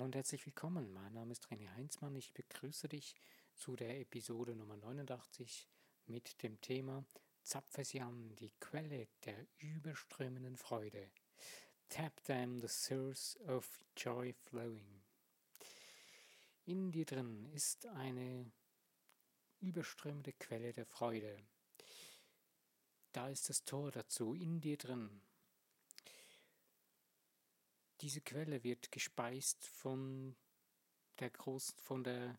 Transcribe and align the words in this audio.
Hallo 0.00 0.06
und 0.06 0.14
herzlich 0.14 0.46
willkommen. 0.46 0.94
Mein 0.94 1.12
Name 1.12 1.32
ist 1.32 1.46
René 1.48 1.68
Heinzmann. 1.74 2.16
Ich 2.16 2.32
begrüße 2.32 2.88
dich 2.88 3.14
zu 3.54 3.76
der 3.76 4.00
Episode 4.00 4.56
Nummer 4.56 4.78
89 4.78 5.68
mit 6.06 6.42
dem 6.42 6.58
Thema 6.62 7.04
Zapfesian, 7.42 8.34
die 8.36 8.50
Quelle 8.60 9.08
der 9.26 9.46
überströmenden 9.58 10.56
Freude. 10.56 11.10
Tap 11.90 12.16
them, 12.24 12.62
the 12.62 12.66
source 12.66 13.38
of 13.46 13.68
joy 13.94 14.32
flowing. 14.32 15.02
In 16.64 16.90
dir 16.92 17.04
drin 17.04 17.44
ist 17.52 17.84
eine 17.84 18.50
überströmende 19.60 20.32
Quelle 20.32 20.72
der 20.72 20.86
Freude. 20.86 21.36
Da 23.12 23.28
ist 23.28 23.50
das 23.50 23.66
Tor 23.66 23.90
dazu, 23.90 24.32
in 24.32 24.62
dir 24.62 24.78
drin. 24.78 25.20
Diese 28.00 28.20
Quelle 28.20 28.64
wird 28.64 28.90
gespeist 28.90 29.66
von 29.66 30.34
der 31.18 31.30
großen, 31.30 31.78
von 31.78 32.02
der 32.02 32.38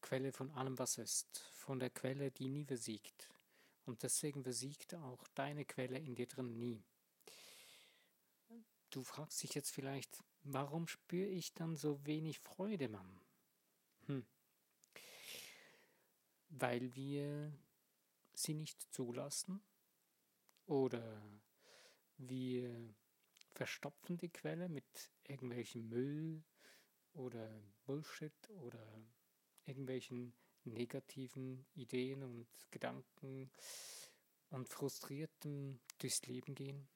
Quelle 0.00 0.32
von 0.32 0.50
allem, 0.52 0.78
was 0.78 0.98
ist, 0.98 1.38
von 1.52 1.78
der 1.78 1.90
Quelle, 1.90 2.30
die 2.30 2.48
nie 2.48 2.64
versiegt. 2.64 3.28
Und 3.84 4.02
deswegen 4.02 4.42
versiegt 4.42 4.94
auch 4.94 5.26
deine 5.34 5.64
Quelle 5.64 5.98
in 5.98 6.14
dir 6.14 6.26
drin 6.26 6.58
nie. 6.58 6.82
Du 8.90 9.02
fragst 9.04 9.42
dich 9.42 9.54
jetzt 9.54 9.70
vielleicht, 9.70 10.22
warum 10.42 10.86
spüre 10.88 11.28
ich 11.28 11.52
dann 11.54 11.76
so 11.76 12.04
wenig 12.06 12.38
Freude, 12.40 12.88
Mann? 12.88 13.20
Hm. 14.06 14.26
Weil 16.48 16.94
wir 16.94 17.52
sie 18.34 18.54
nicht 18.54 18.80
zulassen 18.92 19.62
oder 20.66 21.22
wir 22.18 22.94
verstopfen 23.54 24.16
die 24.16 24.30
Quelle 24.30 24.68
mit 24.68 25.10
irgendwelchem 25.24 25.88
Müll 25.88 26.42
oder 27.12 27.62
Bullshit 27.84 28.50
oder 28.50 28.84
irgendwelchen 29.64 30.34
negativen 30.64 31.66
Ideen 31.74 32.22
und 32.22 32.46
Gedanken 32.70 33.50
und 34.50 34.68
frustriertem 34.68 35.80
durchs 35.98 36.22
Leben 36.26 36.54
gehen? 36.54 36.88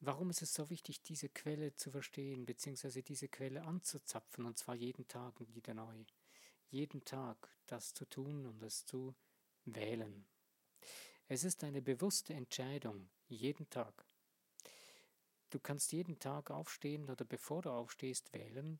Warum 0.00 0.30
ist 0.30 0.42
es 0.42 0.54
so 0.54 0.70
wichtig, 0.70 1.02
diese 1.02 1.28
Quelle 1.28 1.74
zu 1.74 1.90
verstehen, 1.90 2.46
beziehungsweise 2.46 3.02
diese 3.02 3.28
Quelle 3.28 3.64
anzuzapfen, 3.64 4.46
und 4.46 4.56
zwar 4.56 4.76
jeden 4.76 5.08
Tag 5.08 5.34
wieder 5.54 5.74
neu? 5.74 6.04
Jeden 6.70 7.04
Tag 7.04 7.52
das 7.66 7.94
zu 7.94 8.04
tun 8.04 8.46
und 8.46 8.62
es 8.62 8.84
zu 8.84 9.16
wählen. 9.64 10.28
Es 11.26 11.42
ist 11.42 11.64
eine 11.64 11.82
bewusste 11.82 12.32
Entscheidung, 12.34 13.10
jeden 13.26 13.68
Tag. 13.70 14.07
Du 15.50 15.58
kannst 15.60 15.92
jeden 15.92 16.18
Tag 16.18 16.50
aufstehen 16.50 17.08
oder 17.08 17.24
bevor 17.24 17.62
du 17.62 17.70
aufstehst 17.70 18.32
wählen, 18.34 18.78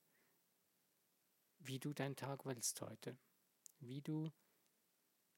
wie 1.58 1.78
du 1.78 1.94
deinen 1.94 2.16
Tag 2.16 2.44
willst 2.44 2.80
heute, 2.82 3.16
wie 3.80 4.02
du 4.02 4.30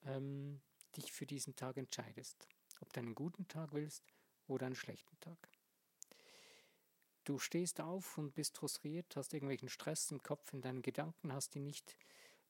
ähm, 0.02 0.60
dich 0.96 1.12
für 1.12 1.26
diesen 1.26 1.54
Tag 1.54 1.76
entscheidest, 1.76 2.48
ob 2.80 2.92
du 2.92 3.00
einen 3.00 3.14
guten 3.14 3.46
Tag 3.46 3.72
willst 3.72 4.04
oder 4.48 4.66
einen 4.66 4.74
schlechten 4.74 5.18
Tag. 5.20 5.48
Du 7.24 7.38
stehst 7.38 7.80
auf 7.80 8.18
und 8.18 8.34
bist 8.34 8.58
frustriert, 8.58 9.14
hast 9.14 9.32
irgendwelchen 9.32 9.68
Stress 9.68 10.10
im 10.10 10.22
Kopf, 10.22 10.52
in 10.52 10.62
deinen 10.62 10.82
Gedanken, 10.82 11.32
hast 11.32 11.54
ihn 11.54 11.64
nicht 11.64 11.96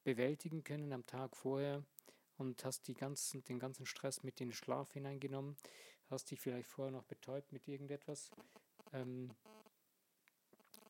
bewältigen 0.04 0.64
können 0.64 0.92
am 0.94 1.04
Tag 1.06 1.36
vorher 1.36 1.84
und 2.38 2.64
hast 2.64 2.88
die 2.88 2.94
ganzen, 2.94 3.44
den 3.44 3.58
ganzen 3.58 3.84
Stress 3.84 4.22
mit 4.22 4.40
in 4.40 4.48
den 4.48 4.54
Schlaf 4.54 4.92
hineingenommen, 4.92 5.56
hast 6.08 6.30
dich 6.30 6.40
vielleicht 6.40 6.68
vorher 6.68 6.92
noch 6.92 7.04
betäubt 7.04 7.52
mit 7.52 7.68
irgendetwas. 7.68 8.30
Ähm, 8.92 9.34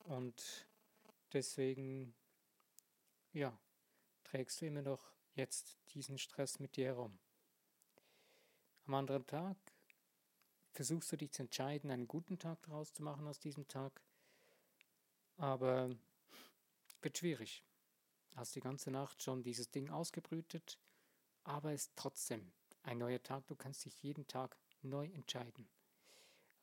und 0.05 0.67
deswegen, 1.33 2.13
ja, 3.33 3.57
trägst 4.23 4.61
du 4.61 4.65
immer 4.67 4.81
noch 4.81 5.11
jetzt 5.35 5.77
diesen 5.93 6.17
Stress 6.17 6.59
mit 6.59 6.75
dir 6.75 6.87
herum. 6.87 7.19
Am 8.87 8.95
anderen 8.95 9.25
Tag 9.27 9.57
versuchst 10.73 11.11
du 11.11 11.17
dich 11.17 11.31
zu 11.31 11.43
entscheiden, 11.43 11.91
einen 11.91 12.07
guten 12.07 12.39
Tag 12.39 12.61
daraus 12.63 12.93
zu 12.93 13.03
machen 13.03 13.27
aus 13.27 13.39
diesem 13.39 13.67
Tag, 13.67 14.01
aber 15.37 15.95
wird 17.01 17.17
schwierig. 17.17 17.63
Hast 18.35 18.55
die 18.55 18.61
ganze 18.61 18.91
Nacht 18.91 19.21
schon 19.21 19.43
dieses 19.43 19.69
Ding 19.71 19.89
ausgebrütet, 19.89 20.79
aber 21.43 21.73
es 21.73 21.83
ist 21.83 21.95
trotzdem 21.95 22.51
ein 22.83 22.97
neuer 22.97 23.21
Tag. 23.21 23.45
Du 23.47 23.55
kannst 23.55 23.85
dich 23.85 24.01
jeden 24.01 24.27
Tag 24.27 24.57
neu 24.81 25.05
entscheiden. 25.07 25.67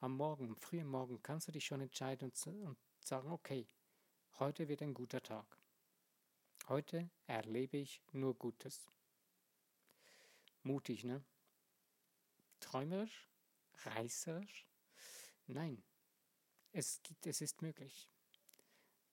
Am 0.00 0.16
Morgen, 0.16 0.50
am 0.50 0.56
frühen 0.56 0.86
Morgen 0.86 1.20
kannst 1.25 1.48
du 1.48 1.53
dich 1.53 1.66
schon 1.66 1.81
entscheiden 1.81 2.31
und, 2.31 2.47
und 2.47 2.78
sagen, 3.00 3.32
okay, 3.32 3.66
heute 4.38 4.69
wird 4.69 4.81
ein 4.81 4.94
guter 4.94 5.20
Tag. 5.20 5.59
Heute 6.69 7.10
erlebe 7.26 7.78
ich 7.78 8.00
nur 8.12 8.34
Gutes. 8.36 8.86
Mutig, 10.62 11.03
ne? 11.03 11.25
Träumerisch? 12.60 13.28
Reißerisch? 13.78 14.69
Nein, 15.48 15.82
es, 16.70 17.03
gibt, 17.03 17.26
es 17.26 17.41
ist 17.41 17.60
möglich. 17.60 18.09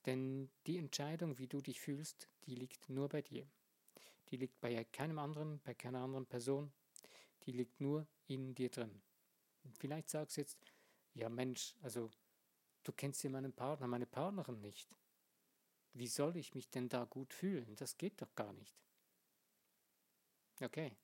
Denn 0.06 0.52
die 0.68 0.78
Entscheidung, 0.78 1.40
wie 1.40 1.48
du 1.48 1.62
dich 1.62 1.82
fühlst, 1.82 2.30
die 2.46 2.54
liegt 2.54 2.90
nur 2.90 3.10
bei 3.10 3.24
dir. 3.24 3.48
Die 4.30 4.38
liegt 4.38 4.62
bei 4.62 4.84
keinem 4.84 5.18
anderen, 5.18 5.60
bei 5.62 5.74
keiner 5.74 6.02
anderen 6.02 6.28
Person. 6.28 6.72
Die 7.44 7.54
liegt 7.54 7.82
nur 7.82 8.06
in 8.28 8.54
dir 8.54 8.70
drin. 8.70 9.02
Vielleicht 9.80 10.10
sagst 10.10 10.38
du 10.38 10.42
jetzt, 10.42 10.60
ja 11.16 11.30
Mensch, 11.30 11.74
also 11.82 12.12
du 12.84 12.92
kennst 12.92 13.24
ja 13.24 13.30
meinen 13.30 13.54
Partner, 13.54 13.88
meine 13.88 14.06
Partnerin 14.06 14.62
nicht. 14.62 14.88
Wie 15.94 16.08
soll 16.08 16.36
ich 16.36 16.54
mich 16.54 16.70
denn 16.70 16.90
da 16.90 17.06
gut 17.06 17.34
fühlen? 17.34 17.76
Das 17.78 17.98
geht 17.98 18.22
doch 18.22 18.34
gar 18.36 18.54
nicht. 18.54 18.78
Okay. 20.62 20.96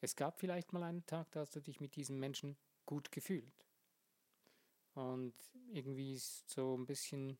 Es 0.00 0.16
gab 0.16 0.40
vielleicht 0.40 0.72
mal 0.72 0.82
einen 0.82 1.04
Tag, 1.06 1.30
da 1.32 1.40
hast 1.40 1.54
du 1.56 1.60
dich 1.60 1.80
mit 1.80 1.96
diesem 1.96 2.18
Menschen 2.18 2.56
gut 2.86 3.12
gefühlt. 3.12 3.66
Und 4.94 5.34
irgendwie 5.72 6.14
ist 6.14 6.48
so 6.48 6.76
ein 6.76 6.86
bisschen 6.86 7.38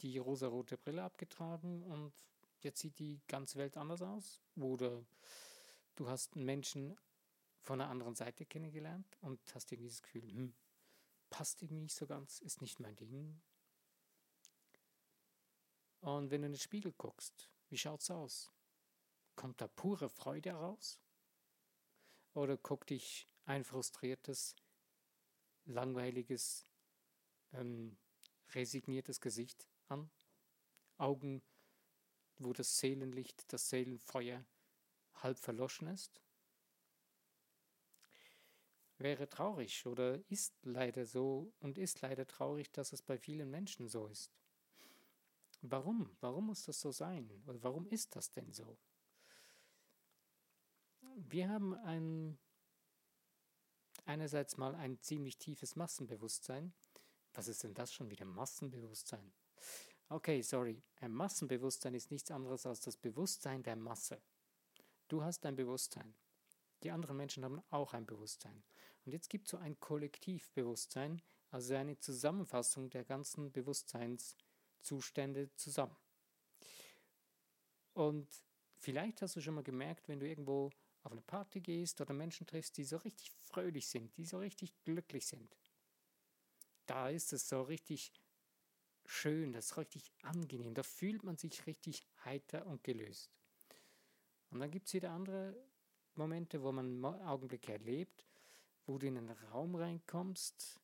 die 0.00 0.18
rosarote 0.18 0.76
Brille 0.76 1.02
abgetragen 1.02 1.84
und 1.84 2.12
jetzt 2.60 2.80
sieht 2.80 2.98
die 2.98 3.20
ganze 3.28 3.58
Welt 3.58 3.76
anders 3.76 4.02
aus. 4.02 4.40
Oder 4.56 5.04
du 5.94 6.08
hast 6.08 6.34
einen 6.34 6.44
Menschen 6.44 6.96
von 7.60 7.80
einer 7.80 7.90
anderen 7.90 8.14
Seite 8.14 8.44
kennengelernt 8.44 9.16
und 9.20 9.40
hast 9.54 9.72
irgendwie 9.72 9.90
das 9.90 10.02
Gefühl, 10.02 10.30
hm, 10.30 10.54
passt 11.34 11.62
irgendwie 11.62 11.82
nicht 11.82 11.96
so 11.96 12.06
ganz, 12.06 12.40
ist 12.42 12.60
nicht 12.60 12.78
mein 12.78 12.94
Ding. 12.94 13.42
Und 15.98 16.30
wenn 16.30 16.42
du 16.42 16.46
in 16.46 16.52
den 16.52 16.60
Spiegel 16.60 16.92
guckst, 16.92 17.50
wie 17.70 17.76
schaut 17.76 18.02
es 18.02 18.10
aus? 18.12 18.52
Kommt 19.34 19.60
da 19.60 19.66
pure 19.66 20.08
Freude 20.08 20.52
raus? 20.52 21.00
Oder 22.34 22.56
guckt 22.56 22.90
dich 22.90 23.26
ein 23.46 23.64
frustriertes, 23.64 24.54
langweiliges, 25.64 26.68
ähm, 27.50 27.96
resigniertes 28.50 29.20
Gesicht 29.20 29.68
an? 29.88 30.12
Augen 30.98 31.42
wo 32.36 32.52
das 32.52 32.78
Seelenlicht, 32.78 33.52
das 33.52 33.70
Seelenfeuer 33.70 34.44
halb 35.16 35.38
verloschen 35.40 35.88
ist? 35.88 36.23
Wäre 39.04 39.28
traurig 39.28 39.84
oder 39.84 40.18
ist 40.30 40.54
leider 40.62 41.04
so 41.04 41.52
und 41.60 41.76
ist 41.76 42.00
leider 42.00 42.26
traurig, 42.26 42.72
dass 42.72 42.94
es 42.94 43.02
bei 43.02 43.18
vielen 43.18 43.50
Menschen 43.50 43.86
so 43.86 44.06
ist. 44.06 44.32
Warum? 45.60 46.16
Warum 46.22 46.46
muss 46.46 46.64
das 46.64 46.80
so 46.80 46.90
sein? 46.90 47.30
Oder 47.46 47.62
warum 47.62 47.86
ist 47.86 48.16
das 48.16 48.30
denn 48.30 48.50
so? 48.54 48.78
Wir 51.16 51.50
haben 51.50 51.74
ein, 51.74 52.38
einerseits 54.06 54.56
mal 54.56 54.74
ein 54.74 54.98
ziemlich 55.02 55.36
tiefes 55.36 55.76
Massenbewusstsein. 55.76 56.72
Was 57.34 57.48
ist 57.48 57.62
denn 57.62 57.74
das 57.74 57.92
schon 57.92 58.10
wieder? 58.10 58.24
Massenbewusstsein. 58.24 59.34
Okay, 60.08 60.40
sorry. 60.40 60.82
Ein 61.02 61.12
Massenbewusstsein 61.12 61.92
ist 61.92 62.10
nichts 62.10 62.30
anderes 62.30 62.64
als 62.64 62.80
das 62.80 62.96
Bewusstsein 62.96 63.62
der 63.62 63.76
Masse. 63.76 64.22
Du 65.08 65.22
hast 65.22 65.44
ein 65.44 65.56
Bewusstsein. 65.56 66.14
Die 66.82 66.90
anderen 66.90 67.18
Menschen 67.18 67.44
haben 67.44 67.62
auch 67.68 67.92
ein 67.92 68.06
Bewusstsein. 68.06 68.64
Und 69.04 69.12
jetzt 69.12 69.28
gibt 69.28 69.46
es 69.46 69.50
so 69.50 69.58
ein 69.58 69.78
Kollektivbewusstsein, 69.80 71.20
also 71.50 71.74
eine 71.74 71.98
Zusammenfassung 71.98 72.90
der 72.90 73.04
ganzen 73.04 73.52
Bewusstseinszustände 73.52 75.54
zusammen. 75.56 75.96
Und 77.92 78.28
vielleicht 78.78 79.22
hast 79.22 79.36
du 79.36 79.40
schon 79.40 79.54
mal 79.54 79.62
gemerkt, 79.62 80.08
wenn 80.08 80.20
du 80.20 80.26
irgendwo 80.26 80.70
auf 81.02 81.12
eine 81.12 81.22
Party 81.22 81.60
gehst 81.60 82.00
oder 82.00 82.14
Menschen 82.14 82.46
triffst, 82.46 82.76
die 82.76 82.84
so 82.84 82.96
richtig 82.96 83.30
fröhlich 83.30 83.88
sind, 83.88 84.16
die 84.16 84.24
so 84.24 84.38
richtig 84.38 84.72
glücklich 84.84 85.26
sind. 85.26 85.54
Da 86.86 87.10
ist 87.10 87.32
es 87.32 87.48
so 87.48 87.62
richtig 87.62 88.12
schön, 89.04 89.52
das 89.52 89.66
ist 89.66 89.76
richtig 89.76 90.12
angenehm. 90.22 90.74
Da 90.74 90.82
fühlt 90.82 91.22
man 91.22 91.36
sich 91.36 91.66
richtig 91.66 92.06
heiter 92.24 92.66
und 92.66 92.82
gelöst. 92.82 93.30
Und 94.50 94.60
dann 94.60 94.70
gibt 94.70 94.86
es 94.86 94.94
wieder 94.94 95.10
andere 95.10 95.54
Momente, 96.14 96.62
wo 96.62 96.72
man 96.72 97.04
Augenblicke 97.04 97.72
erlebt, 97.72 98.24
wo 98.86 98.98
du 98.98 99.06
in 99.06 99.16
einen 99.16 99.30
Raum 99.52 99.74
reinkommst, 99.74 100.80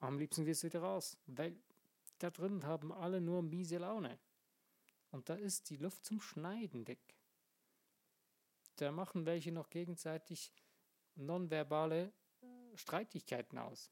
am 0.00 0.18
liebsten 0.18 0.46
wirst 0.46 0.62
du 0.62 0.68
wieder 0.68 0.80
raus, 0.80 1.16
weil 1.26 1.56
da 2.18 2.30
drin 2.30 2.64
haben 2.64 2.92
alle 2.92 3.20
nur 3.20 3.42
miese 3.42 3.78
Laune. 3.78 4.18
Und 5.10 5.28
da 5.28 5.34
ist 5.34 5.70
die 5.70 5.76
Luft 5.76 6.04
zum 6.04 6.20
Schneiden 6.20 6.84
dick. 6.84 7.16
Da 8.76 8.92
machen 8.92 9.26
welche 9.26 9.52
noch 9.52 9.70
gegenseitig 9.70 10.52
nonverbale 11.16 12.12
Streitigkeiten 12.74 13.58
aus. 13.58 13.90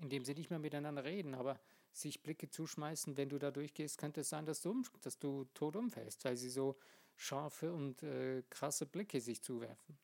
Indem 0.00 0.24
sie 0.24 0.34
nicht 0.34 0.50
mehr 0.50 0.58
miteinander 0.58 1.04
reden, 1.04 1.34
aber 1.34 1.60
sich 1.92 2.22
Blicke 2.22 2.48
zuschmeißen, 2.48 3.16
wenn 3.16 3.28
du 3.28 3.38
da 3.38 3.50
durchgehst, 3.50 3.98
könnte 3.98 4.22
es 4.22 4.28
sein, 4.28 4.46
dass 4.46 4.62
du, 4.62 4.82
dass 5.02 5.18
du 5.18 5.44
tot 5.54 5.76
umfällst, 5.76 6.24
weil 6.24 6.36
sie 6.36 6.50
so 6.50 6.78
scharfe 7.16 7.72
und 7.72 8.02
äh, 8.02 8.42
krasse 8.48 8.86
Blicke 8.86 9.20
sich 9.20 9.42
zuwerfen. 9.42 9.98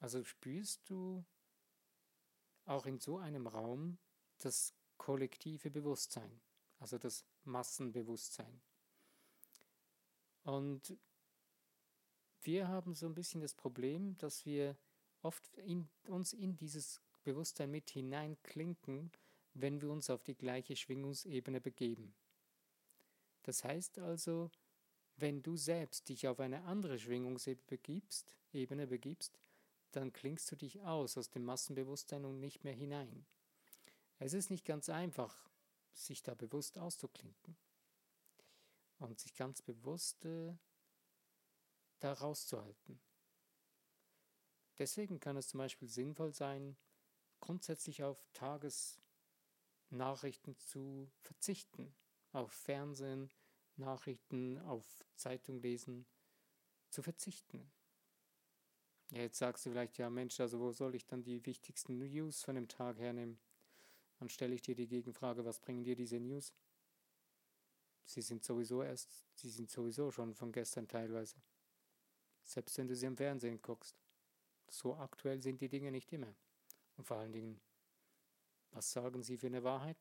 Also 0.00 0.24
spürst 0.24 0.88
du 0.88 1.24
auch 2.64 2.86
in 2.86 2.98
so 2.98 3.18
einem 3.18 3.46
Raum 3.46 3.98
das 4.38 4.74
kollektive 4.96 5.70
Bewusstsein, 5.70 6.40
also 6.78 6.98
das 6.98 7.24
Massenbewusstsein. 7.44 8.60
Und 10.42 10.96
wir 12.42 12.68
haben 12.68 12.94
so 12.94 13.06
ein 13.06 13.14
bisschen 13.14 13.40
das 13.40 13.54
Problem, 13.54 14.16
dass 14.18 14.46
wir 14.46 14.76
oft 15.22 15.56
in, 15.58 15.88
uns 16.06 16.32
in 16.32 16.56
dieses 16.56 17.00
Bewusstsein 17.24 17.70
mit 17.70 17.90
hineinklinken, 17.90 19.10
wenn 19.54 19.80
wir 19.80 19.90
uns 19.90 20.08
auf 20.10 20.22
die 20.22 20.36
gleiche 20.36 20.76
Schwingungsebene 20.76 21.60
begeben. 21.60 22.14
Das 23.42 23.64
heißt 23.64 23.98
also, 23.98 24.50
wenn 25.16 25.42
du 25.42 25.56
selbst 25.56 26.08
dich 26.08 26.28
auf 26.28 26.38
eine 26.38 26.62
andere 26.64 26.98
Schwingungsebene 26.98 27.66
begibst, 27.66 28.36
Ebene 28.52 28.86
begibst, 28.86 29.38
dann 29.92 30.12
klingst 30.12 30.50
du 30.50 30.56
dich 30.56 30.80
aus 30.82 31.16
aus 31.16 31.30
dem 31.30 31.44
Massenbewusstsein 31.44 32.24
und 32.24 32.40
nicht 32.40 32.64
mehr 32.64 32.74
hinein. 32.74 33.26
Es 34.18 34.32
ist 34.32 34.50
nicht 34.50 34.64
ganz 34.64 34.88
einfach, 34.88 35.48
sich 35.92 36.22
da 36.22 36.34
bewusst 36.34 36.78
auszuklinken 36.78 37.56
und 38.98 39.18
sich 39.18 39.34
ganz 39.34 39.62
bewusst 39.62 40.24
äh, 40.24 40.54
da 42.00 42.12
rauszuhalten. 42.12 43.00
Deswegen 44.78 45.20
kann 45.20 45.36
es 45.36 45.48
zum 45.48 45.58
Beispiel 45.58 45.88
sinnvoll 45.88 46.32
sein, 46.32 46.76
grundsätzlich 47.40 48.04
auf 48.04 48.24
Tagesnachrichten 48.32 50.56
zu 50.58 51.10
verzichten, 51.22 51.94
auf 52.32 52.52
Fernsehen, 52.52 53.30
Nachrichten, 53.76 54.58
auf 54.60 54.86
Zeitung 55.14 55.60
lesen 55.60 56.06
zu 56.90 57.02
verzichten. 57.02 57.70
Ja, 59.10 59.20
jetzt 59.20 59.38
sagst 59.38 59.64
du 59.64 59.70
vielleicht, 59.70 59.96
ja 59.96 60.10
Mensch, 60.10 60.38
also 60.40 60.60
wo 60.60 60.70
soll 60.72 60.94
ich 60.94 61.06
dann 61.06 61.22
die 61.22 61.44
wichtigsten 61.46 61.98
News 61.98 62.42
von 62.42 62.56
dem 62.56 62.68
Tag 62.68 62.98
hernehmen? 62.98 63.38
Dann 64.18 64.28
stelle 64.28 64.54
ich 64.54 64.62
dir 64.62 64.74
die 64.74 64.88
Gegenfrage, 64.88 65.44
was 65.44 65.60
bringen 65.60 65.84
dir 65.84 65.96
diese 65.96 66.20
News? 66.20 66.52
Sie 68.04 68.20
sind 68.20 68.44
sowieso 68.44 68.82
erst, 68.82 69.24
sie 69.34 69.48
sind 69.48 69.70
sowieso 69.70 70.10
schon 70.10 70.34
von 70.34 70.52
gestern 70.52 70.88
teilweise. 70.88 71.36
Selbst 72.42 72.76
wenn 72.78 72.88
du 72.88 72.96
sie 72.96 73.06
im 73.06 73.16
Fernsehen 73.16 73.60
guckst. 73.62 73.96
So 74.70 74.96
aktuell 74.96 75.40
sind 75.40 75.60
die 75.60 75.68
Dinge 75.68 75.90
nicht 75.90 76.12
immer. 76.12 76.34
Und 76.96 77.04
vor 77.04 77.18
allen 77.18 77.32
Dingen, 77.32 77.60
was 78.72 78.92
sagen 78.92 79.22
sie 79.22 79.38
für 79.38 79.46
eine 79.46 79.62
Wahrheit? 79.64 79.96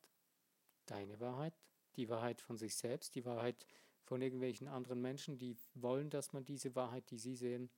Deine 0.85 1.19
Wahrheit, 1.19 1.53
die 1.95 2.09
Wahrheit 2.09 2.41
von 2.41 2.57
sich 2.57 2.75
selbst, 2.75 3.15
die 3.15 3.25
Wahrheit 3.25 3.65
von 4.03 4.21
irgendwelchen 4.21 4.67
anderen 4.67 5.01
Menschen, 5.01 5.37
die 5.37 5.57
wollen, 5.73 6.09
dass 6.09 6.33
man 6.33 6.45
diese 6.45 6.75
Wahrheit, 6.75 7.09
die 7.11 7.17
sie 7.17 7.35
sehen, 7.35 7.69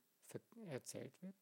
erzählt 0.68 1.20
wird? 1.22 1.34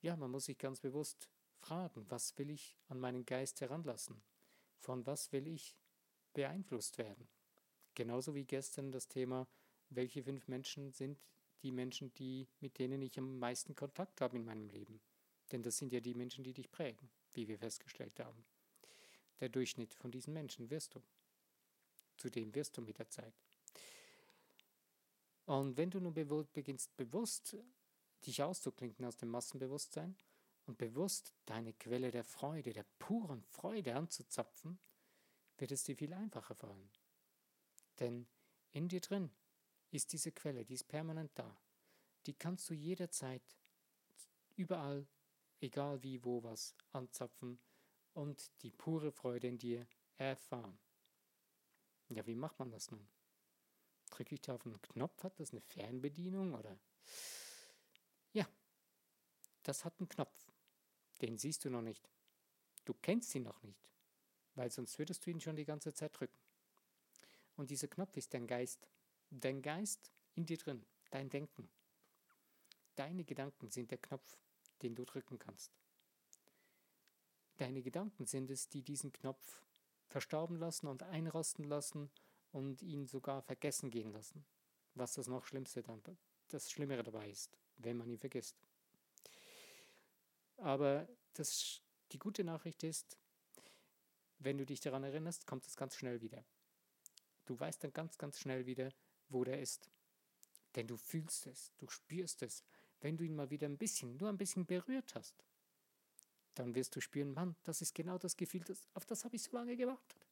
Ja, 0.00 0.16
man 0.16 0.30
muss 0.30 0.46
sich 0.46 0.58
ganz 0.58 0.80
bewusst 0.80 1.28
fragen, 1.58 2.06
was 2.08 2.36
will 2.38 2.50
ich 2.50 2.76
an 2.88 3.00
meinen 3.00 3.26
Geist 3.26 3.60
heranlassen? 3.60 4.22
Von 4.78 5.06
was 5.06 5.32
will 5.32 5.48
ich 5.48 5.76
beeinflusst 6.34 6.98
werden? 6.98 7.28
Genauso 7.94 8.34
wie 8.34 8.44
gestern 8.44 8.92
das 8.92 9.08
Thema, 9.08 9.48
welche 9.90 10.22
fünf 10.22 10.46
Menschen 10.46 10.92
sind 10.92 11.18
die 11.62 11.72
Menschen, 11.72 12.12
die, 12.14 12.48
mit 12.60 12.78
denen 12.78 13.02
ich 13.02 13.18
am 13.18 13.38
meisten 13.38 13.74
Kontakt 13.74 14.20
habe 14.20 14.36
in 14.36 14.44
meinem 14.44 14.68
Leben. 14.68 15.00
Denn 15.50 15.62
das 15.62 15.78
sind 15.78 15.92
ja 15.92 16.00
die 16.00 16.14
Menschen, 16.14 16.44
die 16.44 16.52
dich 16.52 16.70
prägen, 16.70 17.10
wie 17.32 17.48
wir 17.48 17.58
festgestellt 17.58 18.20
haben. 18.20 18.44
Der 19.40 19.48
Durchschnitt 19.48 19.94
von 19.94 20.10
diesen 20.10 20.32
Menschen 20.32 20.70
wirst 20.70 20.94
du. 20.94 21.02
Zu 22.16 22.30
dem 22.30 22.54
wirst 22.54 22.76
du 22.76 22.82
mit 22.82 22.98
der 22.98 23.08
Zeit. 23.08 23.34
Und 25.48 25.78
wenn 25.78 25.90
du 25.90 25.98
nun 25.98 26.12
bewu 26.12 26.44
beginnst 26.52 26.94
bewusst 26.98 27.56
dich 28.26 28.42
auszuklinken 28.42 29.06
aus 29.06 29.16
dem 29.16 29.30
Massenbewusstsein 29.30 30.14
und 30.66 30.76
bewusst 30.76 31.32
deine 31.46 31.72
Quelle 31.72 32.10
der 32.10 32.22
Freude, 32.22 32.74
der 32.74 32.84
puren 32.98 33.42
Freude 33.44 33.96
anzuzapfen, 33.96 34.78
wird 35.56 35.72
es 35.72 35.84
dir 35.84 35.96
viel 35.96 36.12
einfacher 36.12 36.54
fallen. 36.54 36.90
Denn 37.98 38.26
in 38.72 38.88
dir 38.88 39.00
drin 39.00 39.30
ist 39.90 40.12
diese 40.12 40.32
Quelle, 40.32 40.66
die 40.66 40.74
ist 40.74 40.86
permanent 40.86 41.30
da. 41.34 41.58
Die 42.26 42.34
kannst 42.34 42.68
du 42.68 42.74
jederzeit 42.74 43.56
überall, 44.54 45.08
egal 45.60 46.02
wie, 46.02 46.22
wo, 46.24 46.42
was, 46.42 46.74
anzapfen 46.92 47.58
und 48.12 48.50
die 48.60 48.70
pure 48.70 49.12
Freude 49.12 49.46
in 49.46 49.56
dir 49.56 49.86
erfahren. 50.18 50.78
Ja, 52.10 52.26
wie 52.26 52.34
macht 52.34 52.58
man 52.58 52.70
das 52.70 52.90
nun? 52.90 53.08
Drücke 54.10 54.34
ich 54.34 54.40
da 54.40 54.54
auf 54.54 54.64
einen 54.64 54.80
Knopf? 54.80 55.22
Hat 55.22 55.38
das 55.38 55.52
eine 55.52 55.60
Fernbedienung 55.60 56.54
oder? 56.54 56.78
Ja, 58.32 58.46
das 59.62 59.84
hat 59.84 59.98
einen 59.98 60.08
Knopf. 60.08 60.46
Den 61.20 61.38
siehst 61.38 61.64
du 61.64 61.70
noch 61.70 61.82
nicht. 61.82 62.08
Du 62.84 62.94
kennst 62.94 63.34
ihn 63.34 63.42
noch 63.42 63.62
nicht, 63.62 63.88
weil 64.54 64.70
sonst 64.70 64.98
würdest 64.98 65.26
du 65.26 65.30
ihn 65.30 65.40
schon 65.40 65.56
die 65.56 65.64
ganze 65.64 65.92
Zeit 65.92 66.18
drücken. 66.18 66.38
Und 67.56 67.70
dieser 67.70 67.88
Knopf 67.88 68.16
ist 68.16 68.32
dein 68.34 68.46
Geist. 68.46 68.88
Dein 69.30 69.62
Geist 69.62 70.12
in 70.34 70.46
dir 70.46 70.56
drin, 70.56 70.86
dein 71.10 71.28
Denken. 71.28 71.68
Deine 72.94 73.24
Gedanken 73.24 73.70
sind 73.70 73.90
der 73.90 73.98
Knopf, 73.98 74.38
den 74.82 74.94
du 74.94 75.04
drücken 75.04 75.38
kannst. 75.38 75.72
Deine 77.58 77.82
Gedanken 77.82 78.26
sind 78.26 78.50
es, 78.50 78.68
die 78.68 78.82
diesen 78.82 79.12
Knopf 79.12 79.62
verstauben 80.06 80.56
lassen 80.56 80.86
und 80.86 81.02
einrosten 81.02 81.64
lassen 81.64 82.10
und 82.52 82.82
ihn 82.82 83.06
sogar 83.06 83.42
vergessen 83.42 83.90
gehen 83.90 84.12
lassen. 84.12 84.44
Was 84.94 85.14
das 85.14 85.28
noch 85.28 85.44
Schlimmste 85.44 85.82
dann, 85.82 86.02
das 86.48 86.70
Schlimmere 86.70 87.02
dabei 87.02 87.30
ist, 87.30 87.58
wenn 87.76 87.96
man 87.96 88.08
ihn 88.08 88.18
vergisst. 88.18 88.56
Aber 90.56 91.08
das, 91.34 91.80
die 92.10 92.18
gute 92.18 92.42
Nachricht 92.42 92.82
ist, 92.82 93.16
wenn 94.38 94.58
du 94.58 94.66
dich 94.66 94.80
daran 94.80 95.04
erinnerst, 95.04 95.46
kommt 95.46 95.66
es 95.66 95.76
ganz 95.76 95.96
schnell 95.96 96.20
wieder. 96.20 96.44
Du 97.44 97.58
weißt 97.58 97.82
dann 97.82 97.92
ganz, 97.92 98.18
ganz 98.18 98.38
schnell 98.38 98.66
wieder, 98.66 98.92
wo 99.28 99.44
der 99.44 99.60
ist. 99.60 99.90
Denn 100.74 100.86
du 100.86 100.96
fühlst 100.96 101.46
es, 101.46 101.72
du 101.78 101.88
spürst 101.88 102.42
es. 102.42 102.62
Wenn 103.00 103.16
du 103.16 103.24
ihn 103.24 103.34
mal 103.34 103.50
wieder 103.50 103.66
ein 103.66 103.78
bisschen, 103.78 104.16
nur 104.16 104.28
ein 104.28 104.38
bisschen 104.38 104.66
berührt 104.66 105.14
hast, 105.14 105.44
dann 106.54 106.74
wirst 106.74 106.94
du 106.96 107.00
spüren, 107.00 107.32
Mann, 107.32 107.56
das 107.62 107.80
ist 107.80 107.94
genau 107.94 108.18
das 108.18 108.36
Gefühl, 108.36 108.64
das, 108.64 108.88
auf 108.94 109.06
das 109.06 109.24
habe 109.24 109.36
ich 109.36 109.42
so 109.42 109.52
lange 109.52 109.76
gewartet. 109.76 110.26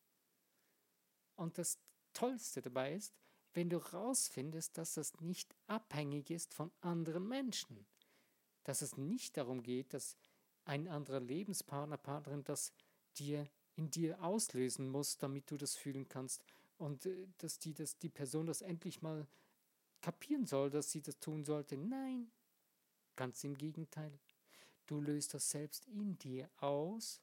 Und 1.37 1.58
das 1.58 1.78
Tollste 2.16 2.62
dabei 2.62 2.94
ist, 2.94 3.14
wenn 3.52 3.68
du 3.68 3.76
rausfindest, 3.76 4.76
dass 4.78 4.94
das 4.94 5.20
nicht 5.20 5.54
abhängig 5.66 6.30
ist 6.30 6.54
von 6.54 6.70
anderen 6.80 7.28
Menschen. 7.28 7.87
Dass 8.64 8.82
es 8.82 8.96
nicht 8.96 9.37
darum 9.37 9.62
geht, 9.62 9.92
dass 9.94 10.16
ein 10.64 10.88
anderer 10.88 11.20
Lebenspartner, 11.20 11.99
Partnerin 11.99 12.42
das 12.42 12.73
dir 13.18 13.49
in 13.76 13.90
dir 13.90 14.23
auslösen 14.23 14.88
muss, 14.88 15.18
damit 15.18 15.50
du 15.50 15.56
das 15.56 15.75
fühlen 15.75 16.08
kannst, 16.08 16.42
und 16.78 17.06
äh, 17.06 17.28
dass 17.38 17.58
die, 17.58 17.75
dass 17.75 17.99
die 17.99 18.08
Person 18.08 18.46
das 18.46 18.62
endlich 18.62 19.02
mal 19.02 19.26
kapieren 20.00 20.46
soll, 20.46 20.70
dass 20.70 20.90
sie 20.90 21.02
das 21.02 21.18
tun 21.18 21.44
sollte. 21.44 21.76
Nein, 21.76 22.30
ganz 23.14 23.44
im 23.44 23.56
Gegenteil. 23.56 24.18
Du 24.87 25.00
löst 25.00 25.35
das 25.35 25.50
selbst 25.50 25.87
in 25.87 26.16
dir 26.18 26.49
aus 26.58 27.20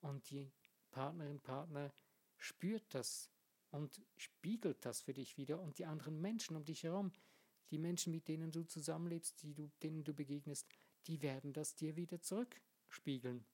und 0.00 0.30
die 0.30 0.50
Partnerin, 0.90 1.40
Partner 1.40 1.92
spürt 2.38 2.84
das 2.94 3.28
und 3.76 4.02
spiegelt 4.16 4.84
das 4.84 5.02
für 5.02 5.12
dich 5.12 5.36
wieder 5.36 5.60
und 5.60 5.78
die 5.78 5.86
anderen 5.86 6.20
Menschen 6.20 6.56
um 6.56 6.64
dich 6.64 6.82
herum, 6.82 7.12
die 7.70 7.78
Menschen, 7.78 8.12
mit 8.12 8.28
denen 8.28 8.50
du 8.50 8.66
zusammenlebst, 8.66 9.42
die 9.42 9.54
du, 9.54 9.70
denen 9.82 10.04
du 10.04 10.14
begegnest, 10.14 10.66
die 11.06 11.22
werden 11.22 11.52
das 11.52 11.74
dir 11.74 11.96
wieder 11.96 12.20
zurückspiegeln. 12.20 13.44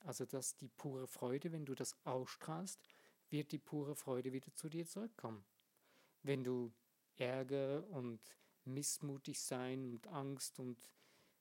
Also 0.00 0.24
dass 0.24 0.56
die 0.56 0.68
pure 0.68 1.06
Freude, 1.06 1.52
wenn 1.52 1.66
du 1.66 1.74
das 1.74 1.96
ausstrahlst, 2.04 2.80
wird 3.30 3.52
die 3.52 3.58
pure 3.58 3.94
Freude 3.94 4.32
wieder 4.32 4.54
zu 4.54 4.68
dir 4.68 4.86
zurückkommen. 4.86 5.44
Wenn 6.22 6.44
du 6.44 6.72
Ärger 7.16 7.86
und 7.90 8.20
missmutig 8.64 9.40
sein 9.40 9.92
und 9.92 10.06
Angst 10.08 10.58
und 10.58 10.90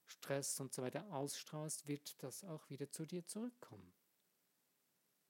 Stress 0.05 0.59
und 0.59 0.73
so 0.73 0.81
weiter 0.81 1.05
ausstrahlst, 1.13 1.87
wird 1.87 2.21
das 2.23 2.43
auch 2.43 2.69
wieder 2.69 2.89
zu 2.89 3.05
dir 3.05 3.25
zurückkommen. 3.25 3.93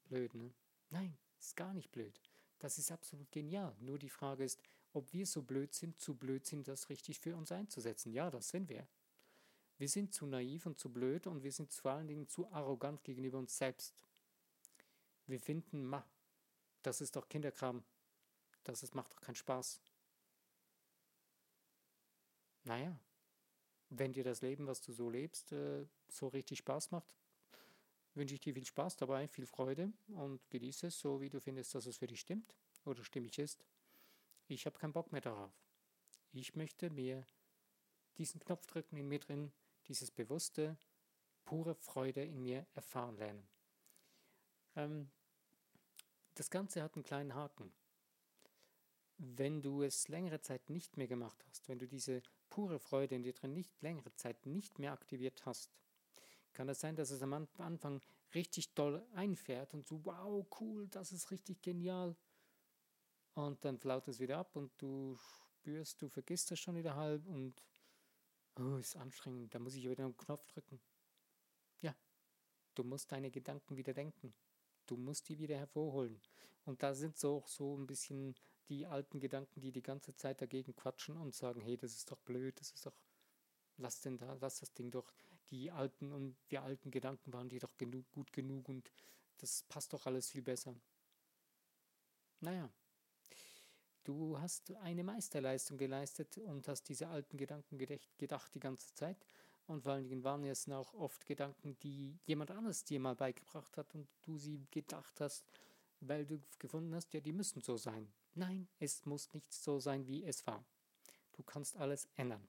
Blöd, 0.06 0.34
ne? 0.36 0.54
Nein, 0.90 1.18
ist 1.40 1.56
gar 1.56 1.74
nicht 1.74 1.92
blöd. 1.92 2.20
Das 2.60 2.78
ist 2.78 2.92
absolut 2.92 3.32
genial. 3.32 3.76
Nur 3.80 4.00
die 4.00 4.10
Frage 4.10 4.44
ist, 4.44 4.62
ob 4.94 5.14
wir 5.14 5.26
so 5.26 5.44
blöd 5.44 5.74
sind, 5.74 6.00
zu 6.00 6.16
blöd 6.16 6.46
sind, 6.46 6.68
das 6.68 6.90
richtig 6.90 7.20
für 7.20 7.36
uns 7.36 7.52
einzusetzen. 7.52 8.12
Ja, 8.12 8.32
das 8.32 8.50
sind 8.50 8.70
wir. 8.70 8.88
Wir 9.78 9.90
sind 9.90 10.14
zu 10.14 10.26
naiv 10.26 10.66
und 10.66 10.80
zu 10.80 10.92
blöd 10.92 11.28
und 11.28 11.44
wir 11.44 11.52
sind 11.52 11.72
vor 11.74 11.92
allen 11.92 12.08
Dingen 12.08 12.28
zu 12.28 12.52
arrogant 12.52 13.04
gegenüber 13.04 13.38
uns 13.38 13.58
selbst 13.58 14.04
Wir 15.28 15.40
finden, 15.40 15.86
ma, 15.86 16.04
das 16.82 17.02
ist 17.02 17.16
doch 17.16 17.28
Kinderkram. 17.28 17.84
Das 18.64 18.82
ist, 18.82 18.96
macht 18.96 19.14
doch 19.14 19.22
keinen 19.22 19.36
Spaß. 19.36 19.80
Naja, 22.64 23.00
wenn 23.90 24.14
dir 24.14 24.24
das 24.24 24.42
Leben, 24.42 24.68
was 24.68 24.82
du 24.82 24.92
so 24.94 25.10
lebst, 25.10 25.52
äh, 25.52 25.86
so 26.08 26.28
richtig 26.28 26.60
Spaß 26.60 26.92
macht, 26.92 27.14
wünsche 28.18 28.34
ich 28.34 28.42
dir 28.42 28.54
viel 28.54 28.66
Spaß 28.66 28.98
dabei, 28.98 29.28
viel 29.28 29.46
Freude 29.46 29.92
und 30.08 30.50
genieße 30.50 30.88
es 30.88 31.00
so, 31.00 31.22
wie 31.22 31.30
du 31.30 31.40
findest, 31.40 31.74
dass 31.76 31.86
es 31.86 31.98
für 31.98 32.08
dich 32.08 32.20
stimmt 32.20 32.56
oder 32.86 33.04
stimmig 33.04 33.38
ist. 33.40 33.66
Ich 34.48 34.66
habe 34.66 34.78
keinen 34.78 34.94
Bock 34.94 35.12
mehr 35.12 35.22
darauf. 35.22 35.54
Ich 36.32 36.56
möchte 36.56 36.90
mir 36.90 37.26
diesen 38.18 38.40
Knopf 38.40 38.66
drücken 38.66 38.98
in 38.98 39.08
mir 39.08 39.20
drin, 39.20 39.52
dieses 39.88 40.12
bewusste, 40.12 40.78
pure 41.46 41.76
Freude 41.76 42.24
in 42.24 42.42
mir 42.42 42.66
erfahren 42.74 43.18
lernen. 43.18 43.48
Ähm, 44.76 45.10
das 46.34 46.50
Ganze 46.50 46.84
hat 46.84 46.96
einen 46.96 47.04
kleinen 47.04 47.34
Haken. 47.34 47.74
Wenn 49.18 49.62
du 49.62 49.82
es 49.82 50.08
längere 50.10 50.42
Zeit 50.42 50.70
nicht 50.70 50.98
mehr 50.98 51.08
gemacht 51.08 51.44
hast, 51.48 51.68
wenn 51.68 51.80
du 51.80 51.88
diese 51.88 52.22
pure 52.50 52.80
Freude 52.80 53.16
in 53.16 53.24
dir 53.24 53.34
drin 53.34 53.54
nicht 53.54 53.82
längere 53.82 54.14
Zeit 54.16 54.46
nicht 54.46 54.78
mehr 54.78 54.92
aktiviert 54.92 55.46
hast, 55.46 55.76
kann 56.58 56.70
es 56.70 56.80
sein, 56.80 56.96
dass 56.96 57.12
es 57.12 57.22
am 57.22 57.48
Anfang 57.60 58.02
richtig 58.34 58.74
doll 58.74 59.06
einfährt 59.14 59.76
und 59.76 59.86
so, 59.86 60.04
wow, 60.04 60.44
cool, 60.60 60.88
das 60.88 61.12
ist 61.12 61.30
richtig 61.30 61.62
genial. 61.62 62.16
Und 63.36 63.64
dann 63.64 63.78
flaut 63.78 64.08
es 64.08 64.20
wieder 64.20 64.40
ab 64.40 64.56
und 64.56 64.72
du 64.80 65.16
spürst, 65.18 66.02
du 66.02 66.10
vergisst 66.10 66.50
das 66.50 66.60
schon 66.60 66.76
wieder 66.76 66.96
halb 66.96 67.28
und 67.28 67.64
oh, 68.58 68.78
ist 68.78 68.96
anstrengend, 68.96 69.54
da 69.54 69.60
muss 69.60 69.76
ich 69.76 69.88
wieder 69.88 70.04
einen 70.04 70.18
Knopf 70.18 70.48
drücken. 70.48 70.82
Ja, 71.82 71.96
du 72.74 72.84
musst 72.84 73.12
deine 73.12 73.30
Gedanken 73.30 73.78
wieder 73.78 73.94
denken. 73.94 74.34
Du 74.88 74.98
musst 74.98 75.30
die 75.30 75.38
wieder 75.38 75.58
hervorholen. 75.58 76.20
Und 76.66 76.82
da 76.82 76.96
sind 76.96 77.20
so 77.20 77.36
auch 77.36 77.48
so 77.48 77.78
ein 77.78 77.86
bisschen 77.86 78.34
die 78.68 78.88
alten 78.88 79.20
Gedanken, 79.20 79.62
die 79.62 79.72
die 79.72 79.84
ganze 79.84 80.16
Zeit 80.16 80.42
dagegen 80.42 80.76
quatschen 80.76 81.18
und 81.18 81.36
sagen, 81.36 81.62
hey, 81.62 81.78
das 81.78 81.94
ist 81.94 82.10
doch 82.10 82.18
blöd, 82.18 82.60
das 82.60 82.72
ist 82.72 82.88
doch, 82.88 82.98
lass 83.78 84.02
denn 84.02 84.18
da, 84.18 84.34
lass 84.42 84.60
das 84.60 84.74
Ding 84.74 84.90
doch, 84.90 85.14
die 85.52 85.72
alten 85.72 86.12
und 86.12 86.36
die 86.52 86.58
alten 86.58 86.92
Gedanken 86.92 87.34
waren 87.34 87.50
dir 87.50 87.60
doch 87.60 87.78
genug, 87.78 88.10
gut 88.12 88.32
genug 88.34 88.68
und 88.70 88.92
das 89.38 89.64
passt 89.70 89.94
doch 89.94 90.06
alles 90.06 90.30
viel 90.30 90.42
besser. 90.42 90.76
Naja, 92.40 92.70
du 94.04 94.40
hast 94.40 94.72
eine 94.78 95.04
Meisterleistung 95.04 95.78
geleistet 95.78 96.38
und 96.38 96.68
hast 96.68 96.84
diese 96.84 97.08
alten 97.08 97.38
Gedanken 97.38 97.78
gedacht 97.78 98.54
die 98.54 98.60
ganze 98.60 98.94
Zeit 98.94 99.18
und 99.68 99.84
vor 99.84 99.94
allen 99.94 100.08
Dingen 100.08 100.24
waren 100.24 100.44
es 100.46 100.70
auch 100.70 100.94
oft 100.94 101.26
Gedanken, 101.26 101.78
die 101.80 102.18
jemand 102.26 102.52
anderes 102.52 102.86
dir 102.86 103.00
mal 103.00 103.16
beigebracht 103.16 103.76
hat 103.78 103.94
und 103.96 104.08
du 104.22 104.38
sie 104.38 104.66
gedacht 104.72 105.20
hast, 105.20 105.46
weil 106.00 106.26
du 106.26 106.42
gefunden 106.58 106.96
hast, 106.96 107.14
ja, 107.14 107.20
die 107.20 107.34
müssen 107.34 107.62
so 107.62 107.76
sein. 107.76 108.12
Nein, 108.34 108.68
es 108.80 109.06
muss 109.06 109.34
nicht 109.34 109.52
so 109.52 109.80
sein, 109.80 110.08
wie 110.08 110.24
es 110.24 110.46
war. 110.48 110.64
Du 111.34 111.44
kannst 111.44 111.76
alles 111.78 112.08
ändern. 112.16 112.48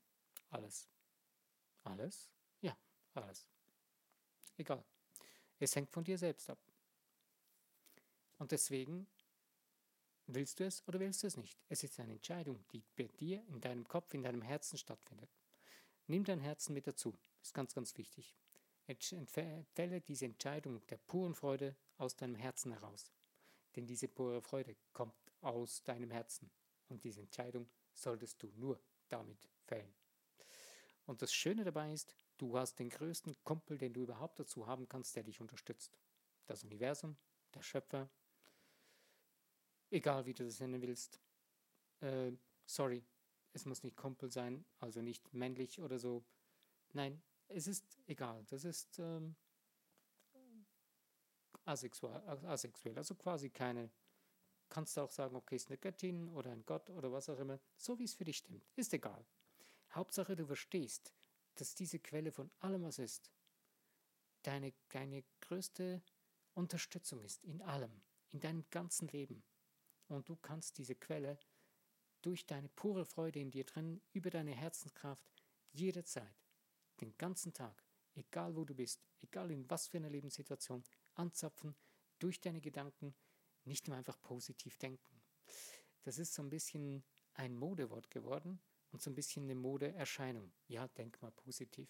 Alles. 0.51 0.87
Alles? 1.83 2.31
Alles. 3.23 3.47
Egal. 4.57 4.85
Es 5.59 5.75
hängt 5.75 5.91
von 5.91 6.05
dir 6.05 6.19
selbst 6.19 6.49
ab. 6.51 6.59
Und 8.39 8.53
deswegen 8.53 9.09
willst 10.27 10.61
du 10.61 10.65
es 10.65 10.87
oder 10.87 11.01
willst 11.01 11.23
du 11.23 11.27
es 11.27 11.37
nicht. 11.37 11.59
Es 11.69 11.83
ist 11.83 11.99
eine 11.99 12.13
Entscheidung, 12.13 12.65
die 12.73 12.83
bei 12.97 13.09
dir 13.19 13.43
in 13.49 13.61
deinem 13.61 13.87
Kopf, 13.89 14.15
in 14.15 14.23
deinem 14.23 14.43
Herzen 14.43 14.79
stattfindet. 14.79 15.31
Nimm 16.07 16.25
dein 16.25 16.41
Herzen 16.41 16.75
mit 16.75 16.87
dazu. 16.87 17.13
Ist 17.43 17.55
ganz, 17.55 17.75
ganz 17.75 17.97
wichtig. 17.99 18.37
Entfälle 18.87 20.01
diese 20.01 20.25
Entscheidung 20.25 20.87
der 20.87 20.97
puren 20.99 21.35
Freude 21.35 21.77
aus 21.97 22.17
deinem 22.17 22.37
Herzen 22.37 22.73
heraus. 22.73 23.11
Denn 23.75 23.87
diese 23.87 24.09
pure 24.09 24.41
Freude 24.41 24.77
kommt 24.93 25.15
aus 25.41 25.83
deinem 25.83 26.11
Herzen. 26.11 26.51
Und 26.89 27.05
diese 27.05 27.21
Entscheidung 27.21 27.69
solltest 27.95 28.43
du 28.43 28.51
nur 28.57 28.81
damit 29.09 29.49
fällen. 29.65 29.93
Und 31.05 31.21
das 31.21 31.33
Schöne 31.33 31.65
dabei 31.65 31.93
ist, 31.93 32.15
du 32.39 32.57
hast 32.57 32.79
den 32.79 32.89
größten 32.89 33.37
Kumpel, 33.45 33.79
den 33.79 33.93
du 33.93 34.03
überhaupt 34.03 34.39
dazu 34.39 34.67
haben 34.67 34.89
kannst, 34.89 35.15
der 35.17 35.25
dich 35.25 35.41
unterstützt. 35.41 35.99
Das 36.47 36.65
Universum, 36.65 37.17
der 37.55 37.63
Schöpfer, 37.63 38.09
egal 39.91 40.25
wie 40.27 40.35
du 40.35 40.45
das 40.45 40.61
nennen 40.61 40.81
willst. 40.81 41.21
Äh, 42.01 42.33
sorry, 42.65 43.05
es 43.53 43.67
muss 43.67 43.83
nicht 43.83 43.97
Kumpel 43.97 44.31
sein, 44.31 44.65
also 44.79 45.03
nicht 45.03 45.33
männlich 45.35 45.81
oder 45.81 45.99
so. 45.99 46.25
Nein, 46.93 47.23
es 47.49 47.67
ist 47.67 47.99
egal. 48.07 48.45
Das 48.47 48.65
ist 48.65 48.99
ähm, 48.99 49.37
asexuell, 51.65 52.23
asexuell, 52.47 52.97
also 52.97 53.15
quasi 53.15 53.51
keine. 53.51 53.91
Kannst 54.69 54.97
du 54.97 55.01
auch 55.01 55.11
sagen, 55.11 55.35
okay, 55.35 55.57
ist 55.57 55.69
eine 55.69 55.79
Göttin 55.79 56.29
oder 56.29 56.51
ein 56.51 56.65
Gott 56.67 56.91
oder 56.91 57.11
was 57.11 57.29
auch 57.29 57.39
immer, 57.39 57.59
so 57.77 57.99
wie 57.99 58.05
es 58.05 58.15
für 58.15 58.25
dich 58.25 58.37
stimmt. 58.39 58.67
Ist 58.77 58.93
egal. 58.93 59.25
Hauptsache, 59.93 60.37
du 60.37 60.45
verstehst, 60.45 61.15
dass 61.61 61.75
diese 61.75 61.99
Quelle 61.99 62.33
von 62.33 62.51
allem, 62.61 62.83
was 62.83 62.99
ist, 62.99 63.31
deine, 64.43 64.73
deine 64.89 65.25
größte 65.41 66.03
Unterstützung 66.55 67.23
ist 67.23 67.45
in 67.45 67.63
allem, 67.63 68.03
in 68.31 68.41
deinem 68.41 68.69
ganzen 68.71 69.09
Leben. 69.09 69.45
Und 70.09 70.29
du 70.29 70.37
kannst 70.37 70.79
diese 70.79 70.95
Quelle 70.95 71.39
durch 72.23 72.47
deine 72.47 72.69
pure 72.69 73.05
Freude 73.05 73.41
in 73.41 73.51
dir 73.51 73.65
drin, 73.65 74.01
über 74.13 74.31
deine 74.31 74.55
Herzenskraft, 74.55 75.27
jederzeit, 75.73 76.45
den 77.01 77.17
ganzen 77.17 77.53
Tag, 77.53 77.85
egal 78.15 78.57
wo 78.57 78.65
du 78.65 78.75
bist, 78.75 79.07
egal 79.21 79.51
in 79.51 79.69
was 79.71 79.89
für 79.89 79.99
einer 79.99 80.11
Lebenssituation, 80.11 80.83
anzapfen, 81.15 81.77
durch 82.19 82.41
deine 82.41 82.61
Gedanken, 82.61 83.15
nicht 83.65 83.87
nur 83.87 83.97
einfach 83.97 84.21
positiv 84.21 84.77
denken. 84.79 85.23
Das 86.03 86.19
ist 86.19 86.35
so 86.35 86.43
ein 86.43 86.51
bisschen 86.51 87.05
ein 87.35 87.55
Modewort 87.55 88.11
geworden 88.11 88.61
und 88.93 89.03
so 89.03 89.11
ein 89.11 89.15
bisschen 89.15 89.45
eine 89.45 89.55
Modeerscheinung. 89.55 90.53
Ja, 90.67 90.89
denk 90.89 91.21
mal 91.23 91.31
positiv. 91.31 91.89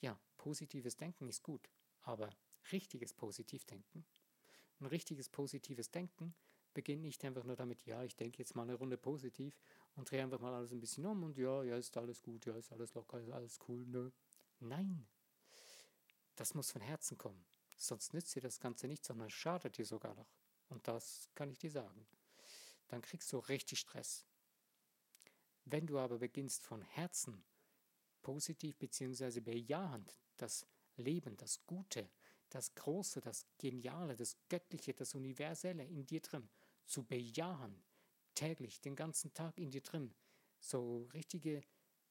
Ja, 0.00 0.18
positives 0.36 0.96
Denken 0.96 1.28
ist 1.28 1.42
gut, 1.42 1.68
aber 2.02 2.30
richtiges 2.72 3.12
Positivdenken. 3.14 4.04
Ein 4.80 4.86
richtiges 4.86 5.28
positives 5.28 5.90
Denken 5.90 6.34
beginne 6.74 7.02
nicht 7.02 7.24
einfach 7.24 7.44
nur 7.44 7.56
damit, 7.56 7.86
ja, 7.86 8.04
ich 8.04 8.16
denke 8.16 8.38
jetzt 8.38 8.54
mal 8.54 8.62
eine 8.62 8.74
Runde 8.74 8.98
positiv 8.98 9.58
und 9.94 10.10
drehe 10.10 10.22
einfach 10.22 10.40
mal 10.40 10.52
alles 10.52 10.72
ein 10.72 10.80
bisschen 10.80 11.06
um 11.06 11.22
und 11.22 11.38
ja, 11.38 11.62
ja, 11.62 11.76
ist 11.76 11.96
alles 11.96 12.22
gut, 12.22 12.44
ja, 12.44 12.54
ist 12.56 12.70
alles 12.72 12.92
locker, 12.94 13.18
ist 13.18 13.30
alles 13.30 13.58
cool, 13.66 13.86
nö. 13.86 14.10
Nein, 14.60 15.06
das 16.36 16.54
muss 16.54 16.70
von 16.70 16.82
Herzen 16.82 17.16
kommen. 17.16 17.44
Sonst 17.76 18.12
nützt 18.12 18.34
dir 18.34 18.42
das 18.42 18.60
Ganze 18.60 18.86
nicht, 18.88 19.04
sondern 19.04 19.30
schadet 19.30 19.78
dir 19.78 19.86
sogar 19.86 20.14
noch. 20.14 20.30
Und 20.68 20.86
das 20.86 21.30
kann 21.34 21.50
ich 21.50 21.58
dir 21.58 21.70
sagen. 21.70 22.06
Dann 22.88 23.00
kriegst 23.00 23.32
du 23.32 23.38
richtig 23.38 23.80
Stress. 23.80 24.26
Wenn 25.68 25.86
du 25.86 25.98
aber 25.98 26.18
beginnst 26.18 26.64
von 26.64 26.80
Herzen 26.80 27.44
positiv 28.22 28.78
bzw. 28.78 29.40
bejahend 29.40 30.16
das 30.36 30.64
Leben, 30.96 31.36
das 31.36 31.66
Gute, 31.66 32.08
das 32.50 32.74
Große, 32.76 33.20
das 33.20 33.46
Geniale, 33.58 34.14
das 34.14 34.36
Göttliche, 34.48 34.94
das 34.94 35.16
Universelle 35.16 35.84
in 35.84 36.06
dir 36.06 36.20
drin 36.20 36.48
zu 36.84 37.04
bejahen, 37.04 37.84
täglich, 38.36 38.80
den 38.80 38.94
ganzen 38.94 39.34
Tag 39.34 39.58
in 39.58 39.72
dir 39.72 39.82
drin, 39.82 40.14
so 40.60 41.08
richtige 41.12 41.62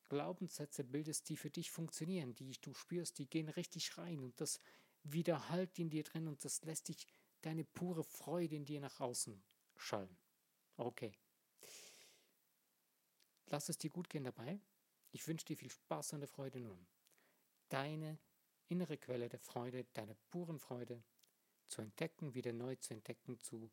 Glaubenssätze 0.10 0.84
bildest, 0.84 1.30
die 1.30 1.38
für 1.38 1.50
dich 1.50 1.72
funktionieren, 1.72 2.36
die 2.36 2.52
du 2.60 2.74
spürst, 2.74 3.18
die 3.20 3.30
gehen 3.30 3.48
richtig 3.48 3.98
rein 3.98 4.20
und 4.20 4.40
das 4.42 4.60
widerhallt 5.04 5.80
in 5.80 5.90
dir 5.90 6.04
drin 6.04 6.28
und 6.28 6.44
das 6.44 6.62
lässt 6.66 6.90
dich 6.90 7.08
deine 7.42 7.64
pure 7.64 8.04
Freude 8.04 8.56
in 8.56 8.66
dir 8.66 8.82
nach 8.82 9.00
außen 9.00 9.42
schallen. 9.78 10.18
Okay. 10.76 11.18
Lass 13.48 13.70
es 13.70 13.78
dir 13.78 13.90
gut 13.90 14.10
gehen 14.10 14.24
dabei. 14.24 14.60
Ich 15.12 15.28
wünsche 15.28 15.46
dir 15.46 15.58
viel 15.58 15.70
Spaß 15.70 16.14
und 16.14 16.28
Freude 16.28 16.60
nun. 16.60 16.86
Deine 17.70 18.20
innere 18.68 18.98
Quelle 18.98 19.30
der 19.30 19.40
Freude, 19.40 19.86
deiner 19.94 20.16
puren 20.30 20.60
Freude 20.60 21.04
zu 21.68 21.82
entdecken, 21.82 22.34
wieder 22.34 22.54
neu 22.54 22.75
zu 22.75 22.94
entdecken, 22.94 23.40
zu 23.40 23.72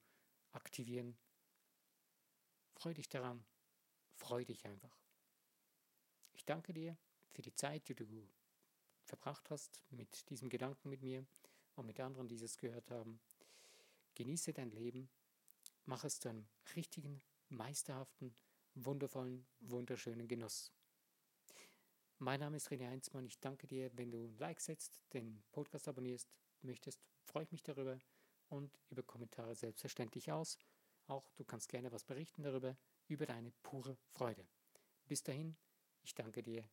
aktivieren. 0.52 1.16
Freu 2.74 2.94
dich 2.94 3.08
daran. 3.08 3.44
Freu 4.14 4.44
dich 4.44 4.64
einfach. 4.66 4.96
Ich 6.32 6.44
danke 6.44 6.72
dir 6.72 6.96
für 7.30 7.42
die 7.42 7.54
Zeit, 7.54 7.88
die 7.88 7.94
du 7.94 8.06
verbracht 9.04 9.50
hast 9.50 9.82
mit 9.90 10.28
diesem 10.30 10.48
Gedanken 10.48 10.88
mit 10.88 11.02
mir 11.02 11.26
und 11.76 11.86
mit 11.86 12.00
anderen, 12.00 12.28
die 12.28 12.36
es 12.36 12.56
gehört 12.58 12.90
haben. 12.90 13.20
Genieße 14.14 14.52
dein 14.52 14.70
Leben. 14.70 15.10
Mach 15.84 16.04
es 16.04 16.20
zu 16.20 16.28
einem 16.28 16.46
richtigen, 16.76 17.20
meisterhaften, 17.48 18.34
wundervollen, 18.74 19.46
wunderschönen 19.60 20.28
Genuss. 20.28 20.72
Mein 22.18 22.40
Name 22.40 22.56
ist 22.56 22.68
René 22.68 22.88
Heinzmann. 22.88 23.26
Ich 23.26 23.40
danke 23.40 23.66
dir, 23.66 23.90
wenn 23.96 24.10
du 24.10 24.24
ein 24.24 24.38
Like 24.38 24.60
setzt, 24.60 25.02
den 25.12 25.42
Podcast 25.52 25.88
abonnierst, 25.88 26.28
möchtest, 26.62 27.08
freue 27.22 27.44
ich 27.44 27.52
mich 27.52 27.62
darüber 27.62 27.98
und 28.48 28.78
über 28.90 29.02
Kommentare 29.02 29.54
selbstverständlich 29.54 30.30
aus. 30.30 30.58
Auch 31.06 31.28
du 31.34 31.44
kannst 31.44 31.68
gerne 31.68 31.90
was 31.90 32.04
berichten 32.04 32.42
darüber, 32.42 32.76
über 33.08 33.26
deine 33.26 33.50
pure 33.62 33.96
Freude. 34.12 34.46
Bis 35.06 35.22
dahin, 35.22 35.56
ich 36.02 36.14
danke 36.14 36.42
dir 36.42 36.64